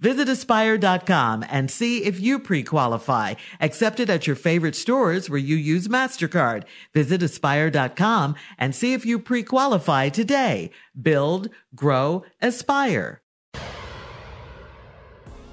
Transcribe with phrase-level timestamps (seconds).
[0.00, 3.34] Visit aspire.com and see if you pre-qualify.
[3.60, 6.64] Accepted at your favorite stores where you use MasterCard.
[6.94, 10.70] Visit aspire.com and see if you pre-qualify today.
[11.00, 13.22] Build, grow, aspire.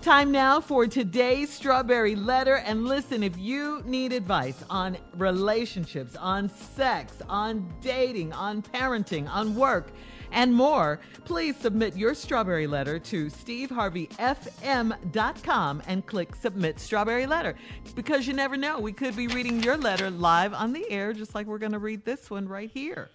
[0.04, 2.58] Time now for today's strawberry letter.
[2.58, 9.56] And listen, if you need advice on relationships, on sex, on dating, on parenting, on
[9.56, 9.94] work,
[10.34, 17.56] and more, please submit your strawberry letter to steveharveyfm.com and click submit strawberry letter
[17.96, 18.80] because you never know.
[18.80, 21.80] We could be reading your letter live on the air, just like we're going to
[21.80, 23.10] read this one right here.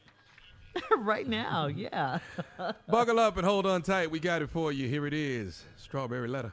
[0.99, 2.19] right now, yeah.
[2.89, 4.11] Buckle up and hold on tight.
[4.11, 4.89] We got it for you.
[4.89, 6.53] Here it is Strawberry Letter.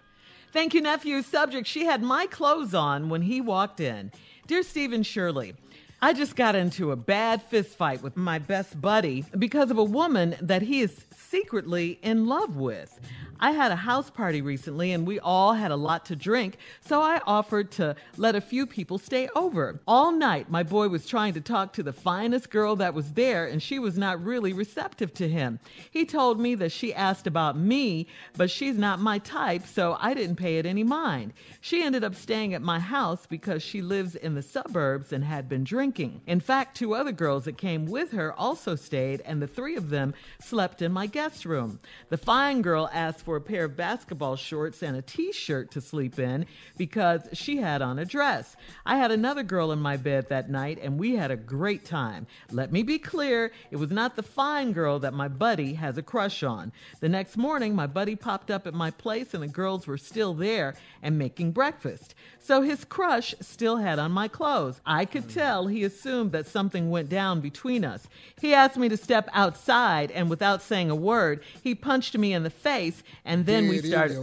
[0.51, 1.21] Thank you, nephew.
[1.21, 4.11] Subject She had my clothes on when he walked in.
[4.47, 5.53] Dear Steve and Shirley,
[6.01, 9.83] I just got into a bad fist fight with my best buddy because of a
[9.83, 12.99] woman that he is secretly in love with.
[13.39, 17.01] I had a house party recently and we all had a lot to drink, so
[17.01, 19.81] I offered to let a few people stay over.
[19.87, 23.45] All night, my boy was trying to talk to the finest girl that was there,
[23.45, 25.59] and she was not really receptive to him.
[25.91, 28.07] He told me that she asked about me,
[28.37, 31.33] but she's not my type, so I didn't pay it any mind.
[31.59, 35.49] She ended up staying at my house because she lives in the suburbs and had
[35.49, 36.21] been drinking.
[36.25, 39.89] In fact, two other girls that came with her also stayed, and the three of
[39.89, 41.79] them slept in my guest room.
[42.09, 45.81] The fine girl asked for a pair of basketball shorts and a t shirt to
[45.81, 46.45] sleep in
[46.77, 48.55] because she had on a dress.
[48.85, 52.27] I had another girl in my bed that night and we had a great time.
[52.51, 56.03] Let me be clear it was not the fine girl that my buddy has a
[56.03, 56.71] crush on.
[56.99, 60.35] The next morning, my buddy popped up at my place and the girls were still
[60.35, 62.13] there and making breakfast.
[62.45, 64.79] So his crush still had on my clothes.
[64.85, 65.29] I could hmm.
[65.29, 68.07] tell he assumed that something went down between us.
[68.39, 72.43] He asked me to step outside, and without saying a word, he punched me in
[72.43, 74.17] the face, and then we started.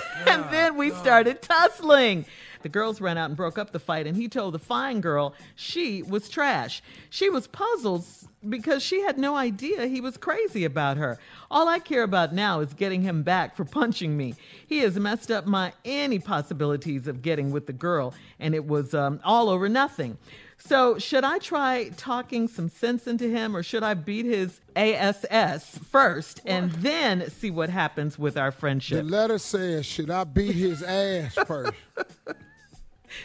[0.26, 2.24] and then we started tussling.
[2.62, 5.34] The girls ran out and broke up the fight, and he told the fine girl
[5.54, 6.82] she was trash.
[7.08, 8.04] She was puzzled
[8.48, 11.18] because she had no idea he was crazy about her.
[11.50, 14.34] All I care about now is getting him back for punching me.
[14.66, 18.94] He has messed up my any possibilities of getting with the girl, and it was
[18.94, 20.18] um, all over nothing.
[20.60, 25.78] So, should I try talking some sense into him, or should I beat his ASS
[25.90, 28.98] first and then see what happens with our friendship?
[28.98, 31.72] The letter says, should I beat his ass first?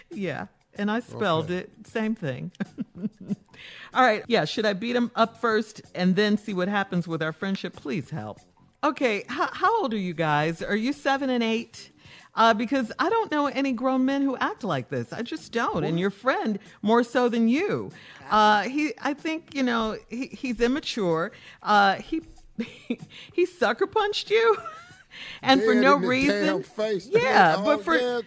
[0.10, 0.48] Yeah.
[0.78, 1.70] And I spelled it.
[1.86, 2.52] Same thing.
[3.94, 4.24] All right.
[4.28, 4.46] Yeah.
[4.46, 7.76] Should I beat him up first and then see what happens with our friendship?
[7.76, 8.40] Please help.
[8.84, 9.24] Okay.
[9.28, 10.62] How, how old are you guys?
[10.62, 11.92] Are you seven and eight?
[12.36, 15.14] Uh, because I don't know any grown men who act like this.
[15.14, 15.84] I just don't.
[15.84, 17.92] And your friend more so than you.
[18.30, 21.32] Uh, he, I think, you know, he, he's immature.
[21.64, 22.22] Uh, he,
[23.34, 24.58] he sucker punched you.
[25.42, 26.64] and for no reason.
[26.64, 27.08] face.
[27.10, 28.22] Yeah, Oh, but for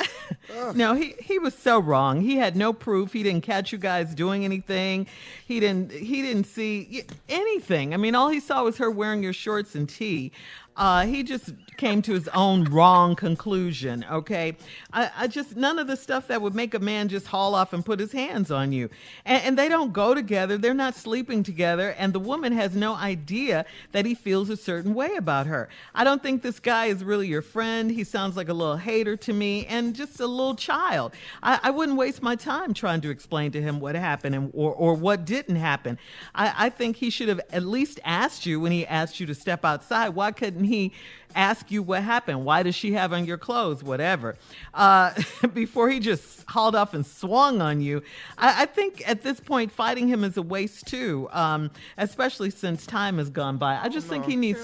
[0.74, 2.20] no, he he was so wrong.
[2.20, 3.12] He had no proof.
[3.12, 5.06] He didn't catch you guys doing anything.
[5.46, 7.94] He didn't he didn't see anything.
[7.94, 10.32] I mean, all he saw was her wearing your shorts and tee.
[10.76, 14.06] Uh, he just came to his own wrong conclusion.
[14.10, 14.56] Okay,
[14.92, 17.72] I, I just none of the stuff that would make a man just haul off
[17.72, 18.88] and put his hands on you.
[19.24, 20.56] And, and they don't go together.
[20.56, 21.94] They're not sleeping together.
[21.98, 25.68] And the woman has no idea that he feels a certain way about her.
[25.94, 27.90] I don't think this guy is really your friend.
[27.90, 31.12] He sounds like a little hater to me and just a little child.
[31.42, 34.72] I, I wouldn't waste my time trying to explain to him what happened and, or,
[34.72, 35.98] or what didn't happen.
[36.34, 39.34] I, I think he should have at least asked you when he asked you to
[39.34, 40.10] step outside.
[40.10, 40.92] Why couldn't he
[41.34, 42.44] ask you what happened?
[42.44, 43.82] Why does she have on your clothes?
[43.82, 44.36] Whatever.
[44.74, 45.12] Uh,
[45.54, 48.02] before he just hauled off and swung on you.
[48.38, 52.86] I, I think at this point, fighting him is a waste too, um, especially since
[52.86, 53.76] time has gone by.
[53.76, 54.60] I just think he needs.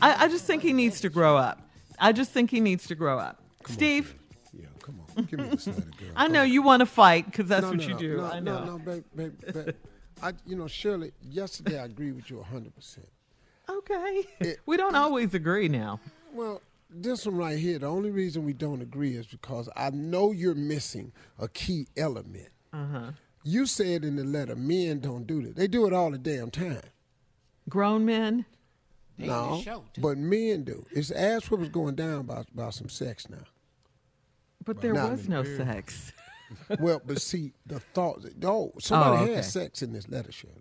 [0.00, 1.60] I, I just think he needs to grow up.
[1.98, 3.40] I just think he needs to grow up.
[3.66, 4.14] Steve,
[4.52, 5.24] Yeah, come on.
[5.24, 6.08] Give me this letter, girl.
[6.16, 8.16] I know you want to fight because that's no, what no, you no, do.
[8.16, 8.64] No, I know.
[8.64, 9.74] no, no, babe, babe, babe.
[10.22, 12.98] I, you know, Shirley, yesterday I agree with you 100%.
[13.68, 14.24] Okay.
[14.40, 16.00] It- we don't always agree now.
[16.32, 20.32] Well, this one right here, the only reason we don't agree is because I know
[20.32, 22.48] you're missing a key element.
[22.72, 23.12] Uh-huh.
[23.42, 25.54] You said in the letter, men don't do this.
[25.54, 26.80] They do it all the damn time.
[27.68, 28.46] Grown men.
[29.18, 29.62] no,
[29.98, 30.84] but men do.
[30.90, 33.44] It's ass whoopers going down about, about some sex now.
[34.64, 36.12] But there Not was in no sex.
[36.80, 39.34] well, but see, the thought, oh, somebody Oh, okay.
[39.34, 40.54] had sex in this letter, Shirley.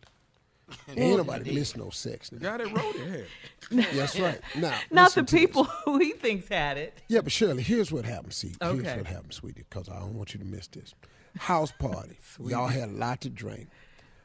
[0.98, 2.58] Ain't nobody miss no sex The now.
[2.58, 3.28] guy that wrote it
[3.72, 3.86] had.
[3.96, 4.40] That's right.
[4.56, 5.31] Now, Not the listen this.
[5.31, 7.02] people who he thinks had it.
[7.08, 8.34] Yeah, but Shirley, here's what happened.
[8.34, 8.84] See, Okay.
[8.84, 10.94] here's what happened, sweetie, because I don't want you to miss this.
[11.38, 12.18] House party.
[12.46, 13.70] Y'all had a lot to drink.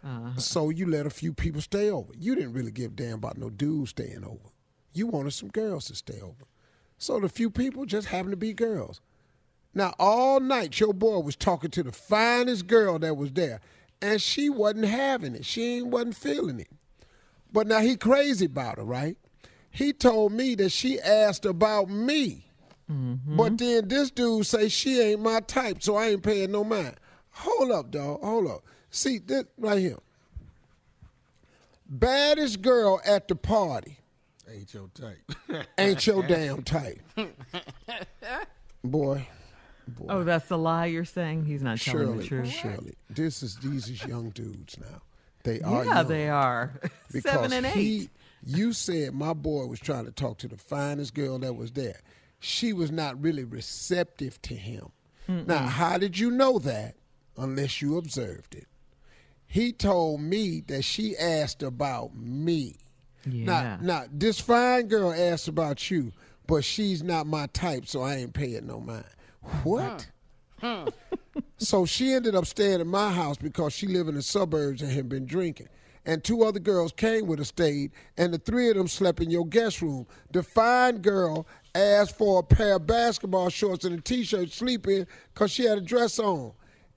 [0.04, 0.38] Uh-huh.
[0.38, 2.12] So you let a few people stay over.
[2.18, 4.50] You didn't really give a damn about no dudes staying over.
[4.92, 6.44] You wanted some girls to stay over.
[6.98, 9.00] So the few people just happened to be girls.
[9.74, 13.60] Now, all night, your boy was talking to the finest girl that was there,
[14.00, 15.44] and she wasn't having it.
[15.44, 16.68] She ain't wasn't feeling it.
[17.52, 19.16] But now he crazy about her, right?
[19.70, 22.46] He told me that she asked about me.
[22.90, 23.36] Mm-hmm.
[23.36, 26.96] But then this dude say she ain't my type, so I ain't paying no mind.
[27.30, 28.22] Hold up, dog.
[28.22, 28.64] Hold up.
[28.90, 29.98] See this right here.
[31.88, 33.98] Baddest girl at the party
[34.50, 35.66] Ain't your type.
[35.76, 37.00] ain't your damn type.
[38.84, 39.26] Boy,
[40.08, 41.44] Oh, that's a lie you're saying?
[41.44, 42.52] He's not telling the Shirley, truth.
[42.52, 45.02] Shirley, this is these is young dudes now.
[45.44, 46.80] They are Yeah, they are.
[47.20, 47.74] Seven and eight.
[47.74, 48.10] he,
[48.44, 52.00] you said my boy was trying to talk to the finest girl that was there.
[52.40, 54.90] She was not really receptive to him.
[55.26, 56.94] Now, how did you know that?
[57.36, 58.66] Unless you observed it.
[59.46, 62.76] He told me that she asked about me.
[63.26, 63.44] Yeah.
[63.44, 66.12] Now, now this fine girl asked about you,
[66.46, 69.04] but she's not my type, so I ain't paying no mind.
[69.62, 70.06] What?
[70.60, 70.66] Hmm.
[70.82, 70.88] Hmm.
[71.58, 74.90] So she ended up staying at my house because she lived in the suburbs and
[74.90, 75.68] had been drinking.
[76.06, 79.30] And two other girls came with her, stayed, and the three of them slept in
[79.30, 80.06] your guest room.
[80.32, 84.86] The fine girl asked for a pair of basketball shorts and a t-shirt to sleep
[84.86, 86.52] in because she had a dress on.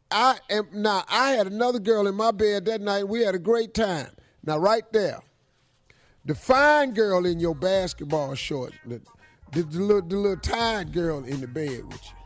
[0.10, 1.04] I am now.
[1.10, 3.08] I had another girl in my bed that night.
[3.08, 4.10] We had a great time.
[4.46, 5.20] Now, right there,
[6.26, 9.02] the fine girl in your basketball shorts, the,
[9.52, 12.21] the, the, little, the little tired girl in the bed with you.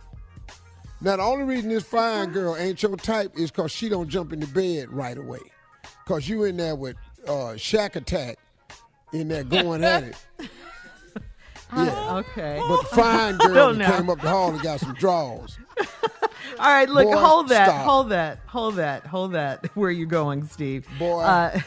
[1.05, 4.33] Now the only reason this fine girl ain't your type is cause she don't jump
[4.33, 5.37] in the bed right away.
[6.07, 6.95] Cause you in there with
[7.27, 8.39] uh Shaq Attack
[9.13, 10.15] in there going at it.
[11.75, 12.17] Yeah.
[12.17, 12.61] Okay.
[12.65, 15.57] But the fine girl came up the hall and got some draws.
[16.59, 17.85] All right, look, Boy, hold that, stop.
[17.85, 19.65] hold that, hold that, hold that.
[19.75, 20.87] Where you going, Steve?
[20.97, 21.19] Boy.
[21.21, 21.59] Uh,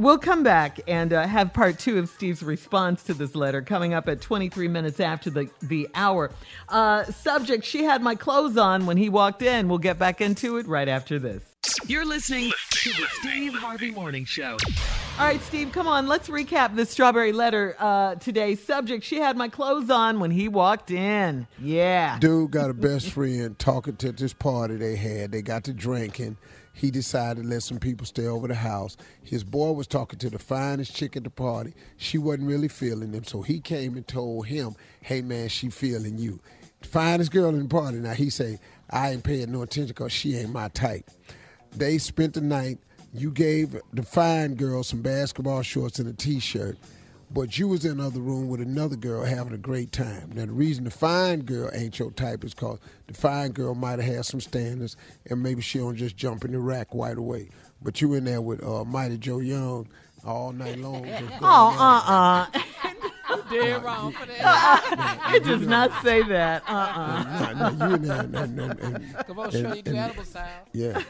[0.00, 3.94] we'll come back and uh, have part two of Steve's response to this letter coming
[3.94, 6.30] up at 23 minutes after the, the hour.
[6.68, 9.68] Uh, subject, she had my clothes on when he walked in.
[9.68, 11.42] We'll get back into it right after this.
[11.86, 14.56] You're listening to the Steve Harvey Morning Show.
[15.18, 16.08] All right, Steve, come on.
[16.08, 18.54] Let's recap this strawberry letter uh, today.
[18.54, 21.46] Subject, she had my clothes on when he walked in.
[21.60, 22.18] Yeah.
[22.18, 25.32] Dude got a best friend talking to this party they had.
[25.32, 26.38] They got to drinking.
[26.72, 28.96] He decided to let some people stay over the house.
[29.22, 31.74] His boy was talking to the finest chick at the party.
[31.96, 36.18] She wasn't really feeling him, so he came and told him, "Hey man, she feeling
[36.18, 36.40] you."
[36.80, 37.98] Finest girl in the party.
[37.98, 38.58] Now he say,
[38.88, 41.10] "I ain't paying no attention because she ain't my type."
[41.76, 42.78] They spent the night.
[43.12, 46.78] You gave the fine girl some basketball shorts and a t-shirt.
[47.32, 50.30] But you was in another room with another girl having a great time.
[50.34, 53.98] Now the reason the fine girl ain't your type is cause the fine girl might
[54.00, 54.96] have had some standards
[55.28, 57.48] and maybe she don't just jump in the rack right away.
[57.82, 59.88] But you in there with uh, Mighty Joe Young
[60.24, 61.06] all night long.
[61.06, 61.32] Oh, at it.
[61.40, 62.46] uh-uh.
[63.48, 65.30] Dead wrong for that.
[65.34, 66.62] It does not say that.
[66.68, 67.52] Uh-uh.
[67.54, 69.90] Nah, nah, you in there and, and, and, and Come on, and- show you do
[69.92, 70.48] and- animal sound.
[70.72, 71.02] Yeah.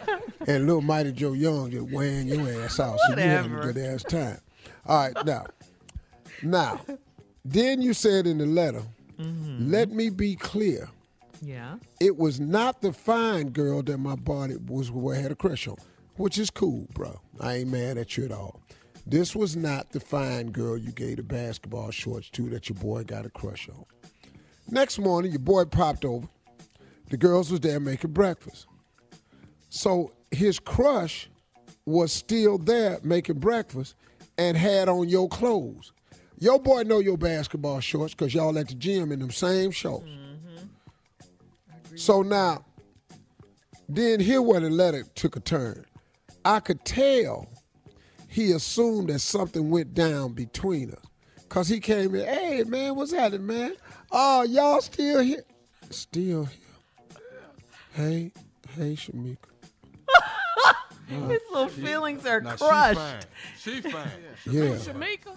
[0.47, 2.99] And little Mighty Joe Young just weighing your ass out.
[3.09, 4.39] So you having a good ass time.
[4.87, 5.47] All right, now.
[6.43, 6.81] Now,
[7.45, 8.83] then you said in the letter,
[9.19, 9.71] Mm-hmm.
[9.71, 10.89] let me be clear.
[11.43, 11.77] Yeah.
[12.01, 14.89] It was not the fine girl that my body was
[15.21, 15.77] had a crush on,
[16.17, 17.21] which is cool, bro.
[17.39, 18.63] I ain't mad at you at all.
[19.07, 23.05] This was not the fine girl you gave the basketball shorts to that your boy
[23.05, 23.85] got a crush on.
[24.71, 26.27] Next morning, your boy popped over.
[27.11, 28.67] The girls was there making breakfast.
[29.69, 31.29] So his crush
[31.85, 33.97] was still there making breakfast
[34.39, 35.93] and had on your clothes.
[36.41, 40.09] Your boy know your basketball shorts because y'all at the gym in them same shorts.
[40.09, 41.97] Mm-hmm.
[41.97, 42.65] So now,
[43.89, 45.85] then here where the letter took a turn.
[46.45, 47.47] I could tell
[48.29, 51.05] he assumed that something went down between us.
[51.51, 53.75] Cause he came in, hey man, what's happening, man?
[54.11, 55.45] Oh, y'all still here?
[55.91, 57.19] Still here.
[57.93, 58.33] Hey,
[58.77, 59.50] hey, Shamika.
[61.11, 63.27] His little feelings are Now crushed.
[63.59, 63.83] she fine.
[63.83, 64.11] She fine.
[64.47, 64.63] Yeah.
[64.77, 65.37] Shamika.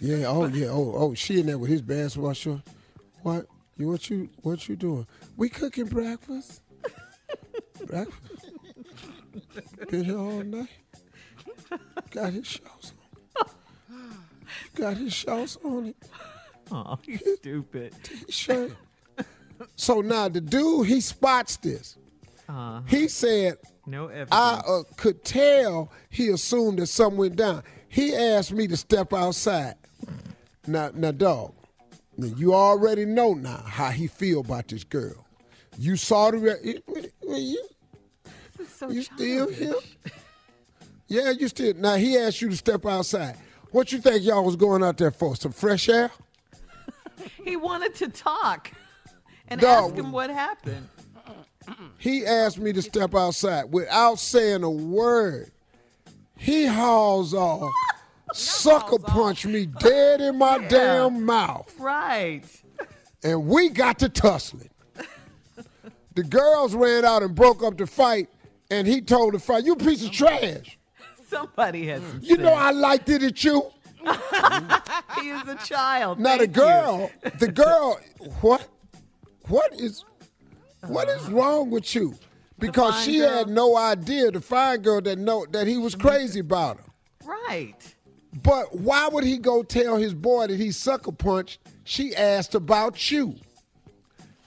[0.00, 2.60] Yeah, oh yeah, oh oh she in there with his basketball short.
[3.22, 3.46] What?
[3.76, 5.06] You what you what you doing?
[5.36, 6.60] We cooking breakfast.
[7.86, 8.20] breakfast.
[9.90, 10.68] Been here all night.
[12.10, 12.92] Got his shorts
[13.40, 13.96] on.
[14.74, 15.96] Got his shorts on it.
[16.70, 17.94] Oh, you stupid.
[18.02, 18.72] T-shirt.
[19.76, 21.96] so now the dude he spots this.
[22.48, 24.30] Uh, He said, no evidence.
[24.32, 27.62] I uh, could tell he assumed that something went down.
[27.88, 29.74] He asked me to step outside.
[30.66, 31.54] Now, now, dog,
[32.16, 35.26] now you already know now how he feel about this girl.
[35.78, 36.38] You saw the.
[36.38, 37.66] Re- well, you,
[38.56, 39.74] This is so you still here?
[41.08, 41.74] Yeah, you still.
[41.74, 43.36] Now he asked you to step outside.
[43.70, 45.36] What you think y'all was going out there for?
[45.36, 46.10] Some fresh air?
[47.44, 48.72] He wanted to talk
[49.48, 50.88] and Dog, ask him what happened.
[51.98, 55.50] He asked me to step outside without saying a word.
[56.36, 57.72] He hauls off,
[58.34, 62.42] sucker punch me dead in my damn mouth, Right.
[63.22, 64.68] and we got to tussling.
[66.14, 68.28] The girls ran out and broke up the fight,
[68.70, 70.78] and he told the fight, "You piece of trash."
[71.28, 72.52] Somebody has You know.
[72.52, 73.70] I liked it at you.
[75.20, 76.20] He is a child.
[76.20, 76.62] Now the Thank you.
[76.62, 77.98] girl, the girl,
[78.42, 78.68] what,
[79.48, 80.04] what is,
[80.88, 81.32] what is uh-huh.
[81.32, 82.14] wrong with you?
[82.58, 83.30] Because she girl?
[83.30, 86.84] had no idea, the fine girl that know that he was crazy about her.
[87.24, 87.74] Right.
[88.42, 91.60] But why would he go tell his boy that he sucker punched?
[91.84, 93.36] She asked about you.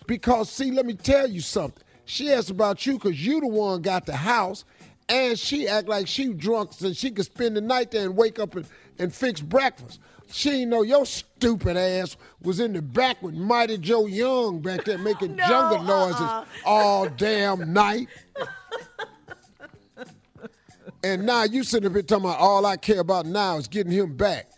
[0.06, 1.84] Because see, let me tell you something.
[2.06, 4.63] She asked about you because you the one got the house,
[5.10, 8.39] and she act like she drunk so she could spend the night there and wake
[8.39, 8.65] up and,
[8.98, 10.00] and fix breakfast.
[10.30, 14.84] She ain't know your stupid ass was in the back with Mighty Joe Young back
[14.86, 16.08] there making No, jungle uh-uh.
[16.08, 16.46] noises uh-uh.
[16.66, 18.08] all damn night.
[21.04, 23.92] And now you sitting up here talking about all I care about now is getting
[23.92, 24.50] him back.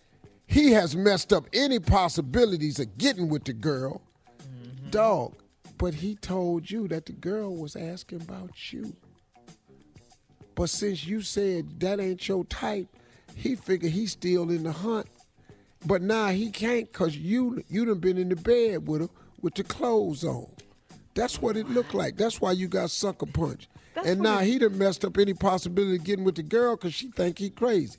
[0.48, 4.02] He has messed up any possibilities of getting with the girl.
[4.42, 4.90] Mm-hmm.
[4.90, 5.36] Dog.
[5.78, 8.96] But he told you that the girl was asking about you.
[10.56, 12.88] But since you said that ain't your type,
[13.36, 15.08] he figured he's still in the hunt.
[15.86, 19.10] But now he can't cause you you done been in the bed with her
[19.42, 20.48] with the clothes on.
[21.16, 22.18] That's what it looked like.
[22.18, 23.68] That's why you got sucker punched.
[23.96, 26.44] That's and what now it- he done messed up any possibility of getting with the
[26.44, 27.98] girl because she think he crazy.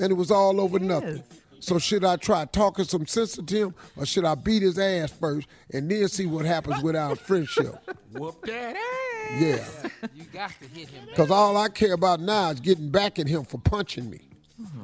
[0.00, 1.22] And it was all over nothing.
[1.60, 5.10] So should I try talking some sense to him or should I beat his ass
[5.10, 7.74] first and then see what happens with our friendship?
[8.12, 9.40] Whoop that ass.
[9.40, 9.66] Yeah.
[10.14, 11.04] You got to hit him.
[11.08, 14.20] Because all I care about now is getting back at him for punching me.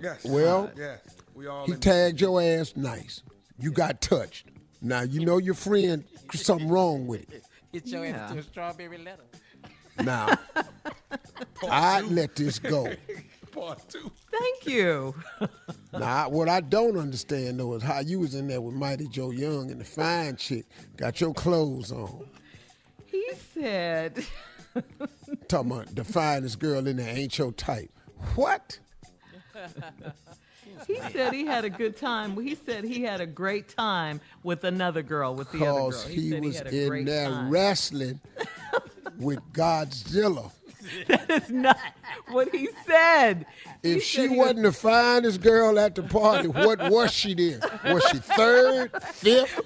[0.03, 0.25] Yes.
[0.25, 0.99] Well, yes.
[1.35, 3.23] We all He tagged your ass nice.
[3.59, 4.47] You got touched.
[4.81, 7.45] Now you know your friend something wrong with it.
[7.73, 8.17] Hit your Yeah.
[8.27, 9.25] ass to a strawberry letter.
[10.03, 10.39] Now
[11.69, 12.93] I let this go.
[13.53, 14.11] part two.
[14.31, 15.15] Thank you.
[15.97, 19.31] Now what I don't understand though is how you was in there with Mighty Joe
[19.31, 22.27] Young and the fine chick got your clothes on.
[23.07, 23.25] He
[23.55, 24.27] said,
[25.47, 27.93] Talking about the finest girl in there ain't your type.
[28.35, 28.81] What?
[30.87, 32.41] He said he had a good time.
[32.41, 35.87] He said he had a great time with another girl, with the other girl.
[35.91, 37.51] Because he, said was a in there time.
[37.51, 38.21] wrestling
[39.19, 40.51] with Godzilla.
[41.09, 41.79] that is not
[42.29, 43.47] what he said.
[43.83, 47.61] He If she said wasn't the finest girl at the party, what was she then?
[47.87, 49.61] Was she third, fifth?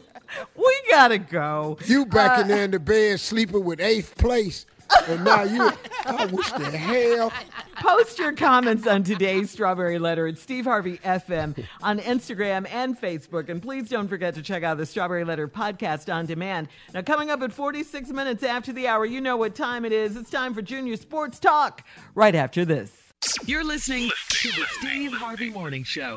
[0.56, 1.76] we gotta go.
[1.86, 4.66] You back in Uh, there in the bed sleeping with eighth place,
[5.06, 5.70] and now you.
[6.06, 7.32] I wish the hell.
[7.76, 13.48] Post your comments on today's Strawberry Letter at Steve Harvey FM on Instagram and Facebook.
[13.48, 16.68] And please don't forget to check out the Strawberry Letter podcast on demand.
[16.92, 20.16] Now, coming up at 46 minutes after the hour, you know what time it is.
[20.16, 22.92] It's time for Junior Sports Talk right after this.
[23.46, 26.16] You're listening to the Steve Harvey Morning Show.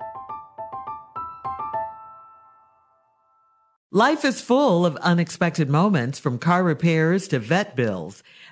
[3.93, 8.23] Life is full of unexpected moments from car repairs to vet bills.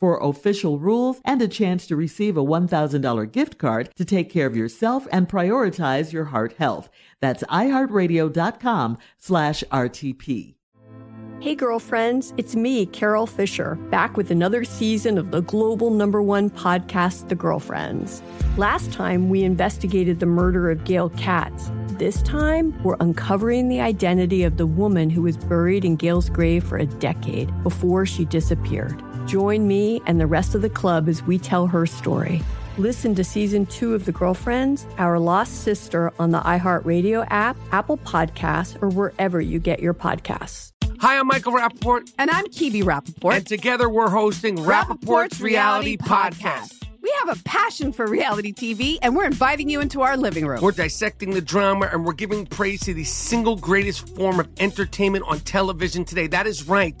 [0.00, 4.46] for official rules and a chance to receive a $1,000 gift card to take care
[4.46, 6.88] of yourself and prioritize your heart health.
[7.20, 10.54] That's iheartradio.com slash RTP.
[11.40, 16.50] Hey, girlfriends, it's me, Carole Fisher, back with another season of the global number one
[16.50, 18.22] podcast, The Girlfriends.
[18.58, 21.70] Last time, we investigated the murder of Gail Katz.
[21.92, 26.62] This time, we're uncovering the identity of the woman who was buried in Gail's grave
[26.62, 29.02] for a decade before she disappeared.
[29.30, 32.42] Join me and the rest of the club as we tell her story.
[32.78, 37.98] Listen to season two of The Girlfriends, Our Lost Sister on the iHeartRadio app, Apple
[37.98, 40.72] Podcasts, or wherever you get your podcasts.
[40.98, 42.12] Hi, I'm Michael Rapaport.
[42.18, 43.36] And I'm Kebe Rapaport.
[43.36, 46.82] And together we're hosting Rapaport's, Reality Podcast.
[47.00, 50.60] We have a passion for reality TV, and we're inviting you into our living room.
[50.60, 55.24] We're dissecting the drama and we're giving praise to the single greatest form of entertainment
[55.28, 56.26] on television today.
[56.26, 57.00] That is right.